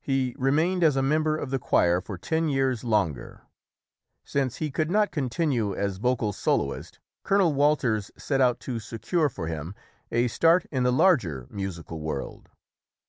He 0.00 0.34
remained 0.40 0.82
as 0.82 0.96
a 0.96 1.02
member 1.06 1.36
of 1.36 1.50
the 1.50 1.60
choir 1.60 2.00
for 2.00 2.18
ten 2.18 2.48
years 2.48 2.82
longer. 2.82 3.42
Since 4.24 4.56
he 4.56 4.72
could 4.72 4.90
not 4.90 5.12
continue 5.12 5.72
as 5.72 5.98
vocal 5.98 6.32
soloist, 6.32 6.98
Colonel 7.22 7.54
Walters 7.54 8.10
set 8.18 8.40
out 8.40 8.58
to 8.66 8.80
secure 8.80 9.28
for 9.28 9.46
him 9.46 9.76
a 10.10 10.26
start 10.26 10.66
in 10.72 10.82
the 10.82 10.92
larger 10.92 11.46
musical 11.48 12.00
world. 12.00 12.50